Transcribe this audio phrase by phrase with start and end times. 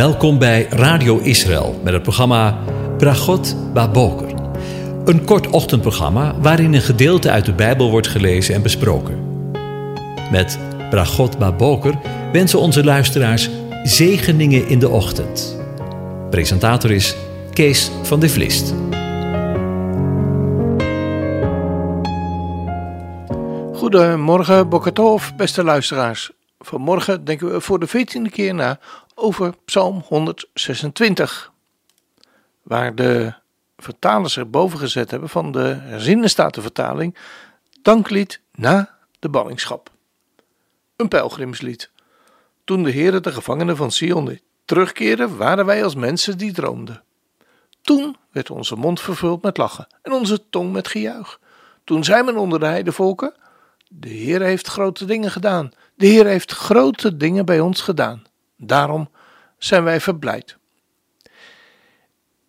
[0.00, 2.58] Welkom bij Radio Israël met het programma
[2.98, 4.34] Bragot Baboker.
[5.04, 9.50] Een kort ochtendprogramma waarin een gedeelte uit de Bijbel wordt gelezen en besproken.
[10.30, 10.58] Met
[10.90, 11.94] Bragot Baboker
[12.32, 13.50] wensen onze luisteraars
[13.82, 15.60] zegeningen in de ochtend.
[16.30, 17.16] Presentator is
[17.52, 18.74] Kees van de Vlist.
[23.74, 26.30] Goedemorgen, Bokatov, beste luisteraars.
[26.58, 28.78] Vanmorgen denken we voor de veertiende keer na
[29.20, 31.52] over Psalm 126,
[32.62, 33.34] waar de
[33.76, 37.16] vertalers erboven gezet hebben van de herzinnenstatenvertaling
[37.82, 39.90] danklied na de ballingschap.
[40.96, 41.90] Een pelgrimslied.
[42.64, 47.02] Toen de Heere de gevangenen van Sion terugkeerde, waren wij als mensen die droomden.
[47.82, 51.40] Toen werd onze mond vervuld met lachen en onze tong met gejuich.
[51.84, 53.34] Toen zei men onder de heidevolken,
[53.88, 55.70] de Heer heeft grote dingen gedaan.
[55.94, 58.22] De Heer heeft grote dingen bij ons gedaan.
[58.62, 59.10] Daarom
[59.58, 60.56] zijn wij verblijd.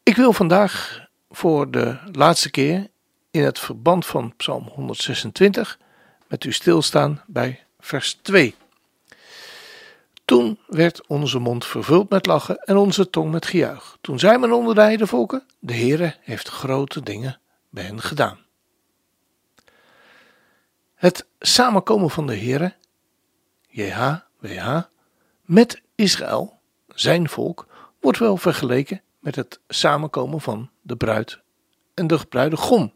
[0.03, 2.89] Ik wil vandaag voor de laatste keer
[3.31, 5.79] in het verband van Psalm 126
[6.27, 8.55] met u stilstaan bij vers 2.
[10.25, 13.97] Toen werd onze mond vervuld met lachen en onze tong met gejuich.
[14.01, 17.39] Toen zei men onder de de Heere heeft grote dingen
[17.69, 18.39] bij hen gedaan.
[20.95, 22.73] Het samenkomen van de Heere,
[23.67, 24.81] JHWH,
[25.41, 27.67] met Israël, zijn volk,
[27.99, 31.39] wordt wel vergeleken met het samenkomen van de bruid
[31.93, 32.93] en de bruidegom.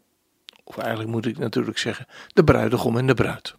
[0.64, 3.54] Of eigenlijk moet ik natuurlijk zeggen, de bruidegom en de bruid.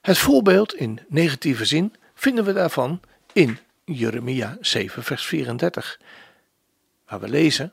[0.00, 3.00] Het voorbeeld in negatieve zin vinden we daarvan
[3.32, 6.00] in Jeremia 7, vers 34,
[7.06, 7.72] waar we lezen: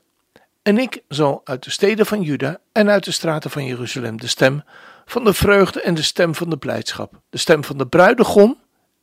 [0.62, 4.26] En ik zal uit de steden van Juda en uit de straten van Jeruzalem de
[4.26, 4.62] stem
[5.04, 8.58] van de vreugde en de stem van de blijdschap, de stem van de bruidegom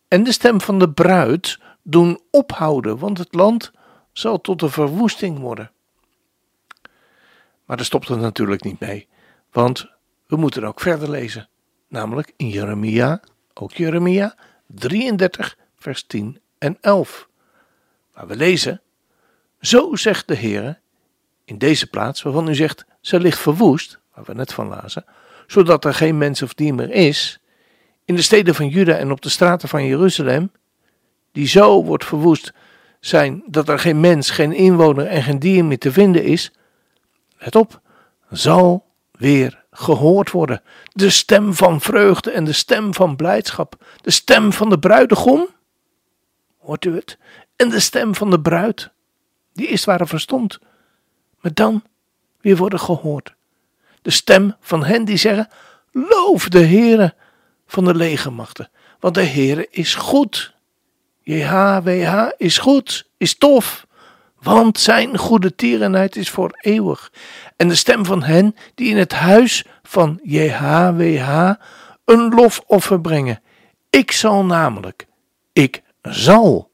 [0.07, 3.71] en de stem van de bruid doen ophouden, want het land
[4.13, 5.71] zal tot een verwoesting worden.
[7.65, 9.07] Maar daar stopt het natuurlijk niet mee,
[9.51, 9.89] want
[10.27, 11.49] we moeten ook verder lezen,
[11.87, 13.21] namelijk in Jeremia,
[13.53, 14.35] ook Jeremia
[14.67, 17.29] 33, vers 10 en 11,
[18.13, 18.81] waar we lezen:
[19.59, 20.79] Zo zegt de Heer
[21.45, 25.05] in deze plaats waarvan u zegt, ze ligt verwoest, waar we net van lazen,
[25.47, 27.39] zodat er geen mens of dier meer is,
[28.07, 30.51] in de steden van Juda en op de straten van Jeruzalem,
[31.31, 32.53] die zo wordt verwoest
[32.99, 36.51] zijn dat er geen mens, geen inwoner en geen dier meer te vinden is,
[37.37, 37.81] let op,
[38.29, 40.61] zal weer gehoord worden.
[40.91, 43.85] De stem van vreugde en de stem van blijdschap.
[44.01, 45.47] De stem van de bruidegom,
[46.59, 47.17] hoort u het?
[47.55, 48.91] En de stem van de bruid,
[49.53, 50.59] die is waar verstond,
[51.39, 51.83] maar dan
[52.41, 53.35] weer worden gehoord.
[54.01, 55.47] De stem van hen die zeggen,
[55.91, 57.15] loof de Heere
[57.67, 58.69] van de legermachten,
[58.99, 60.55] want de Heere is goed.
[61.21, 63.87] JHWH is goed, is tof,
[64.39, 67.11] want zijn goede tierenheid is voor eeuwig.
[67.55, 71.51] En de stem van hen die in het huis van JHWH
[72.05, 73.41] een lofoffer brengen.
[73.89, 75.07] Ik zal namelijk,
[75.53, 76.71] ik zal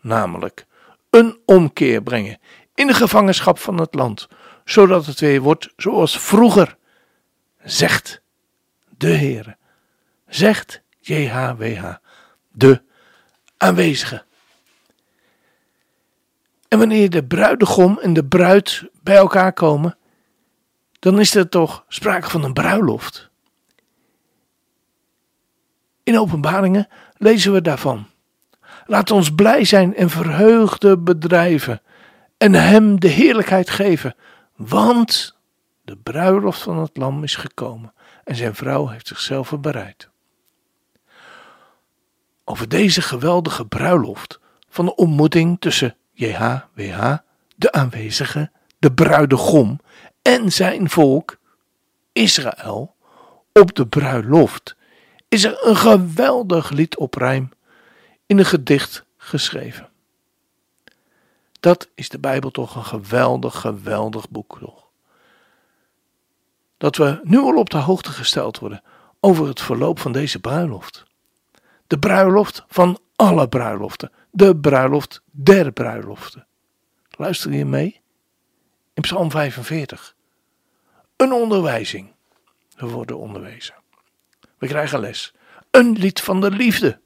[0.00, 0.66] namelijk
[1.10, 2.38] een omkeer brengen
[2.74, 4.28] in de gevangenschap van het land,
[4.64, 6.76] zodat het weer wordt zoals vroeger,
[7.62, 8.20] zegt
[8.96, 9.56] de Heere,
[10.34, 11.94] zegt JHWH,
[12.52, 12.82] de
[13.56, 14.24] aanwezige.
[16.68, 19.96] En wanneer de bruidegom en de bruid bij elkaar komen,
[20.98, 23.30] dan is er toch sprake van een bruiloft.
[26.02, 28.06] In openbaringen lezen we daarvan.
[28.86, 31.82] Laat ons blij zijn en verheugde bedrijven
[32.36, 34.14] en hem de heerlijkheid geven,
[34.56, 35.36] want
[35.84, 37.92] de bruiloft van het lam is gekomen
[38.24, 40.10] en zijn vrouw heeft zichzelf bereid.
[42.52, 47.16] Over deze geweldige bruiloft van de ontmoeting tussen JHWH,
[47.56, 49.80] de aanwezige, de bruidegom
[50.22, 51.38] en zijn volk,
[52.12, 52.94] Israël,
[53.52, 54.76] op de bruiloft,
[55.28, 57.22] is er een geweldig lied op
[58.26, 59.88] in een gedicht geschreven.
[61.60, 64.88] Dat is de Bijbel toch een geweldig, geweldig boek toch.
[66.78, 68.82] Dat we nu al op de hoogte gesteld worden
[69.20, 71.10] over het verloop van deze bruiloft.
[71.92, 74.12] De bruiloft van alle bruiloften.
[74.30, 76.46] De bruiloft der bruiloften.
[77.10, 78.00] Luister je mee?
[78.94, 80.14] In Psalm 45.
[81.16, 82.12] Een onderwijzing.
[82.76, 83.74] We worden onderwezen.
[84.58, 85.34] We krijgen les.
[85.70, 87.00] Een lied van de liefde.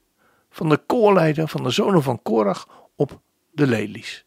[0.49, 3.19] Van de koorleider van de zonen van Korach op
[3.51, 4.25] de lelies.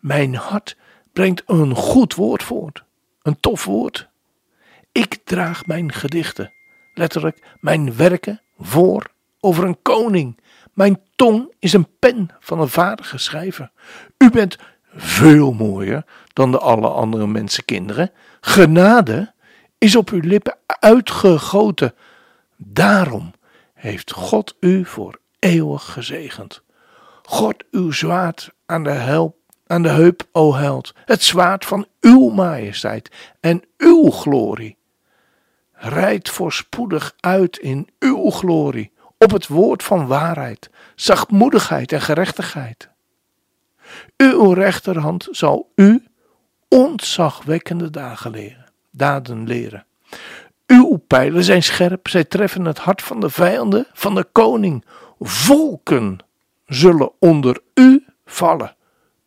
[0.00, 0.76] Mijn hart
[1.12, 2.84] brengt een goed woord voort.
[3.22, 4.08] Een tof woord.
[4.92, 6.52] Ik draag mijn gedichten,
[6.94, 9.14] letterlijk mijn werken, voor
[9.46, 10.38] over een koning,
[10.72, 13.70] Mijn tong is een pen van een vaardige schrijver.
[14.18, 14.56] U bent
[14.94, 18.10] veel mooier dan de alle andere mensenkinderen.
[18.40, 19.32] Genade
[19.78, 21.94] is op uw lippen uitgegoten.
[22.56, 23.32] Daarom
[23.74, 26.62] heeft God u voor eeuwig gezegend.
[27.22, 32.28] God uw zwaard aan de, help, aan de heup, o held, het zwaard van uw
[32.28, 33.10] majesteit
[33.40, 34.76] en uw glorie.
[35.72, 42.88] Rijd voorspoedig uit in uw glorie, op het woord van waarheid, zachtmoedigheid en gerechtigheid.
[44.16, 46.04] Uw rechterhand zal u
[46.68, 49.86] ontzagwekkende dagen leren, daden leren.
[50.66, 54.84] Uw pijlen zijn scherp, zij treffen het hart van de vijanden van de koning.
[55.20, 56.18] Volken
[56.66, 58.76] zullen onder u vallen.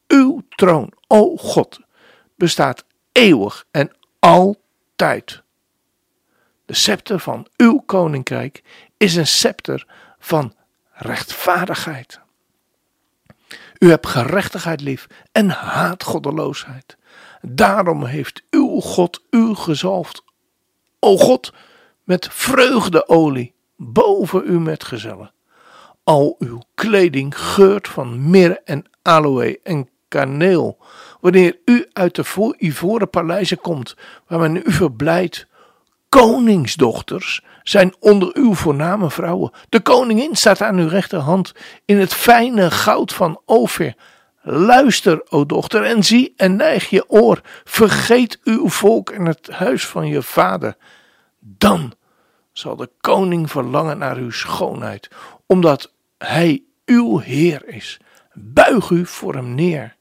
[0.08, 1.80] Uw troon, o God,
[2.36, 5.44] bestaat eeuwig en altijd.
[6.66, 8.64] De scepter van uw koninkrijk
[9.00, 9.88] is een scepter
[10.19, 10.54] van
[10.92, 12.19] rechtvaardigheid.
[13.78, 16.98] U hebt gerechtigheid lief en haat goddeloosheid.
[17.42, 20.24] Daarom heeft uw God u gezalfd.
[21.00, 21.54] O God,
[22.04, 25.31] met vreugdeolie boven u met gezellen.
[26.04, 30.78] Al uw kleding geurt van mirre en aloë en kaneel.
[31.19, 33.95] Wanneer u uit de ivoren paleizen komt,
[34.28, 35.48] waar men u verblijdt.
[36.10, 39.52] Koningsdochters zijn onder uw voorname vrouwen.
[39.70, 41.54] De koningin staat aan uw rechterhand
[41.86, 43.96] in het fijne goud van Ophir.
[44.42, 47.42] Luister, o dochter, en zie en neig je oor.
[47.64, 50.78] Vergeet uw volk en het huis van je vader.
[51.40, 51.94] Dan
[52.52, 55.10] zal de koning verlangen naar uw schoonheid,
[55.46, 58.00] omdat hij uw Heer is.
[58.34, 59.96] Buig u voor hem neer.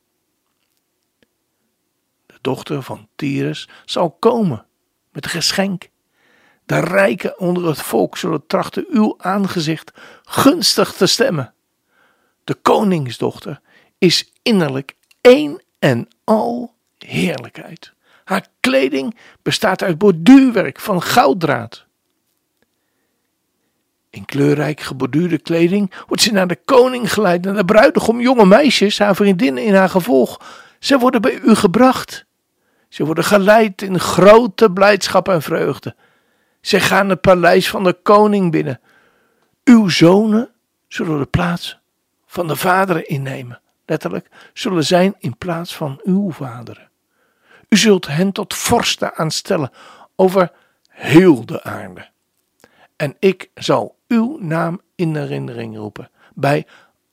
[2.27, 4.67] De dochter van Tyrus zal komen
[5.13, 5.89] met geschenk.
[6.69, 9.93] De rijken onder het volk zullen trachten uw aangezicht
[10.23, 11.55] gunstig te stemmen.
[12.45, 13.61] De koningsdochter
[13.99, 17.93] is innerlijk één en al heerlijkheid.
[18.25, 21.87] Haar kleding bestaat uit borduurwerk van gouddraad.
[24.11, 28.99] In kleurrijk geborduurde kleding wordt ze naar de koning geleid, naar de bruidegom, jonge meisjes,
[28.99, 30.41] haar vriendinnen in haar gevolg.
[30.79, 32.25] Ze worden bij u gebracht.
[32.89, 35.95] Ze worden geleid in grote blijdschap en vreugde.
[36.69, 38.81] Ze gaan het paleis van de koning binnen.
[39.65, 40.51] Uw zonen
[40.89, 41.79] zullen de plaats
[42.27, 43.61] van de vaderen innemen.
[43.87, 46.91] Letterlijk, zullen zijn in plaats van uw vaderen.
[47.69, 49.71] U zult hen tot vorsten aanstellen
[50.17, 50.53] over
[50.89, 52.09] heel de aarde.
[52.97, 56.67] En ik zal uw naam in herinnering roepen bij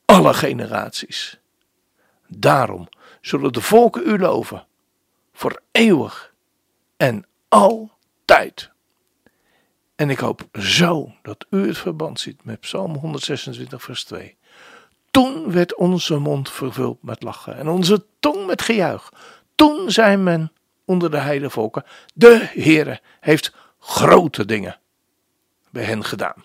[0.06, 1.40] alle generaties.
[2.28, 2.88] Daarom
[3.22, 4.66] zullen de volken u loven,
[5.34, 6.34] voor eeuwig
[6.98, 8.74] en altijd.
[9.96, 14.38] En ik hoop zo dat u het verband ziet met Psalm 126, vers 2.
[15.12, 19.12] Toen werd onze mond vervuld met lachen en onze tong met gejuich.
[19.56, 20.52] Toen zei men
[20.86, 21.84] onder de heidevolken:
[22.14, 24.80] De Heere heeft grote dingen
[25.70, 26.44] bij hen gedaan.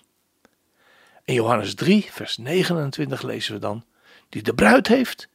[1.25, 3.85] In Johannes 3, vers 29 lezen we dan:
[4.29, 5.29] Die de bruid heeft,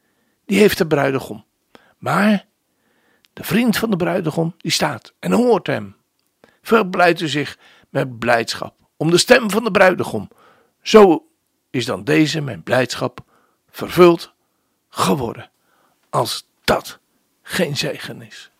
[0.45, 1.45] die heeft de bruidegom.
[1.97, 2.45] Maar
[3.33, 5.95] de vriend van de bruidegom, die staat en hoort hem.
[6.61, 7.57] Verblijdt u zich
[7.89, 10.29] met blijdschap om de stem van de bruidegom.
[10.81, 11.27] Zo
[11.69, 13.19] is dan deze mijn blijdschap
[13.69, 14.33] vervuld
[14.89, 15.49] geworden.
[16.09, 16.99] Als dat
[17.41, 18.51] geen zegen is.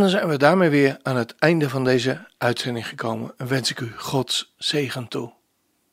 [0.00, 3.80] Dan zijn we daarmee weer aan het einde van deze uitzending gekomen en wens ik
[3.80, 5.32] u Gods zegen toe.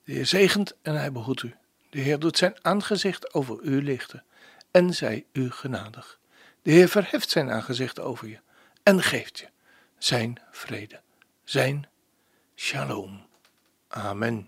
[0.04, 1.56] De Heer zegent en hij behoedt u.
[1.90, 4.24] De Heer doet zijn aangezicht over u lichten
[4.72, 6.20] en zij u genadig.
[6.62, 8.40] De Heer verheft zijn aangezicht over je
[8.84, 9.48] en geeft je
[9.98, 11.02] zijn vrede,
[11.44, 11.88] zijn
[12.56, 13.28] shalom.
[13.88, 14.48] Amen.